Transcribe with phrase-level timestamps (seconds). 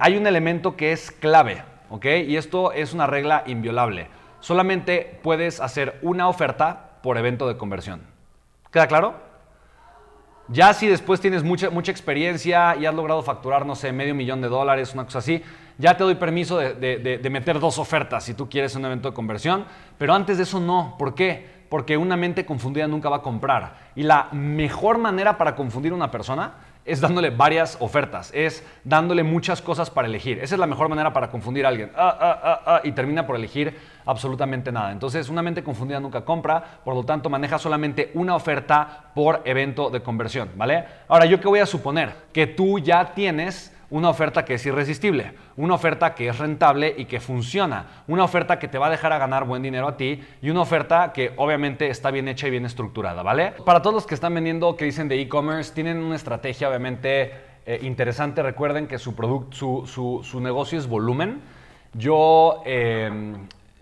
[0.00, 2.06] hay un elemento que es clave, ¿ok?
[2.26, 4.08] Y esto es una regla inviolable.
[4.40, 8.02] Solamente puedes hacer una oferta por evento de conversión.
[8.72, 9.14] ¿Queda claro?
[10.48, 14.40] Ya si después tienes mucha, mucha experiencia y has logrado facturar, no sé, medio millón
[14.40, 15.42] de dólares, una cosa así,
[15.78, 19.14] ya te doy permiso de, de- meter dos ofertas si tú quieres un evento de
[19.14, 19.64] conversión,
[19.96, 20.96] pero antes de eso no.
[20.98, 21.60] ¿Por qué?
[21.68, 23.90] Porque una mente confundida nunca va a comprar.
[23.94, 29.22] Y la mejor manera para confundir a una persona es dándole varias ofertas, es dándole
[29.22, 30.38] muchas cosas para elegir.
[30.38, 31.90] Esa es la mejor manera para confundir a alguien.
[31.94, 33.76] Ah, ah, ah, ah, y termina por elegir
[34.06, 34.92] absolutamente nada.
[34.92, 39.90] Entonces, una mente confundida nunca compra, por lo tanto, maneja solamente una oferta por evento
[39.90, 40.84] de conversión, ¿vale?
[41.08, 42.12] Ahora, ¿yo qué voy a suponer?
[42.32, 47.04] Que tú ya tienes una oferta que es irresistible, una oferta que es rentable y
[47.06, 50.22] que funciona, una oferta que te va a dejar a ganar buen dinero a ti
[50.40, 53.52] y una oferta que obviamente está bien hecha y bien estructurada, ¿vale?
[53.64, 57.32] Para todos los que están vendiendo, que dicen de e-commerce, tienen una estrategia obviamente
[57.66, 58.42] eh, interesante.
[58.42, 61.40] Recuerden que su, product- su, su- su negocio es volumen.
[61.92, 63.10] Yo, eh,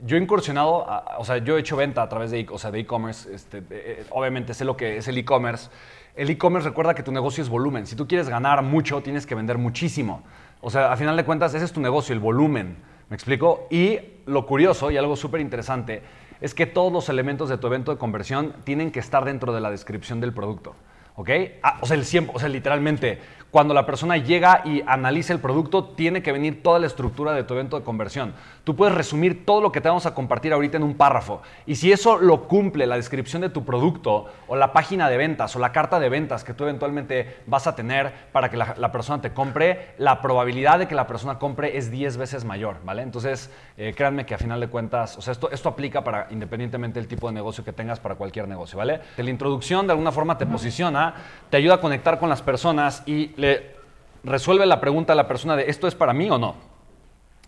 [0.05, 0.87] yo he incursionado,
[1.19, 3.35] o sea, yo he hecho venta a través de e- o sea, e-commerce.
[3.35, 5.71] este, eh, obviamente sé lo que es el e-commerce.
[6.15, 7.87] El e-commerce recuerda que tu negocio es volumen.
[7.87, 10.23] Si tú quieres ganar mucho, tienes que vender muchísimo.
[10.61, 12.77] O sea, a final de cuentas, ese es tu negocio, el volumen.
[13.09, 13.67] ¿Me explico?
[13.71, 16.03] Y lo curioso y algo súper interesante
[16.41, 19.61] es que todos los elementos de tu evento de conversión tienen que estar dentro de
[19.61, 20.75] la descripción del producto.
[21.17, 21.31] ¿Ok?
[21.63, 23.19] Ah, o sea, el 100, o sea, literalmente,
[23.51, 27.45] cuando la persona llega y analiza el producto, tiene que venir toda la estructura de
[27.45, 28.35] tu evento de conversión.
[28.65, 31.41] Tú puedes resumir todo lo que te vamos a compartir ahorita en un párrafo.
[31.65, 35.57] Y si eso lo cumple la descripción de tu producto, o la página de ventas,
[35.57, 38.93] o la carta de ventas que tú eventualmente vas a tener para que la, la
[38.93, 43.03] persona te compre, la probabilidad de que la persona compre es 10 veces mayor, ¿vale?
[43.03, 47.01] Entonces, eh, créanme que a final de cuentas, o sea, esto, esto aplica para independientemente
[47.01, 49.01] del tipo de negocio que tengas para cualquier negocio, ¿vale?
[49.17, 51.15] La introducción de alguna forma te posiciona,
[51.49, 53.77] te ayuda a conectar con las personas y le
[54.25, 56.57] resuelve la pregunta a la persona de ¿esto es para mí o no?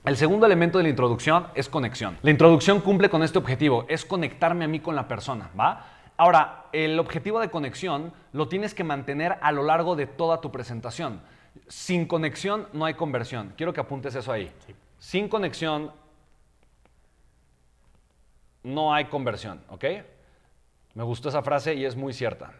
[0.04, 2.16] El segundo elemento de la introducción es conexión.
[2.22, 5.84] La introducción cumple con este objetivo, es conectarme a mí con la persona, ¿va?
[6.16, 10.52] Ahora, el objetivo de conexión lo tienes que mantener a lo largo de toda tu
[10.52, 11.20] presentación.
[11.66, 13.52] Sin conexión no hay conversión.
[13.56, 14.50] Quiero que apuntes eso ahí.
[14.98, 15.90] Sin conexión
[18.62, 19.84] no hay conversión, ¿ok?
[20.94, 22.52] Me gustó esa frase y es muy cierta.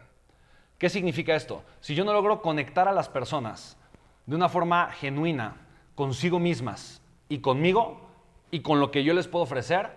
[0.81, 1.61] ¿Qué significa esto?
[1.79, 3.77] Si yo no logro conectar a las personas
[4.25, 5.57] de una forma genuina,
[5.93, 8.01] consigo mismas y conmigo
[8.49, 9.91] y con lo que yo les puedo ofrecer,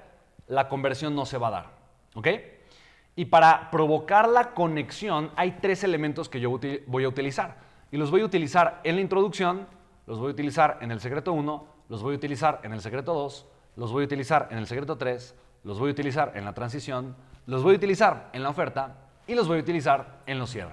[0.47, 1.71] la conversión no se va a dar.
[2.15, 2.29] ¿Ok?
[3.17, 7.57] Y para provocar la conexión hay tres elementos que yo voy a utilizar.
[7.91, 9.67] Y los voy a utilizar en la introducción,
[10.07, 13.15] los voy a utilizar en el secreto 1, los voy a utilizar en el secreto
[13.15, 13.47] 2,
[13.77, 17.17] los voy a utilizar en el secreto 3, los voy a utilizar en la transición,
[17.47, 20.73] los voy a utilizar en la oferta y los voy a utilizar en los cierres.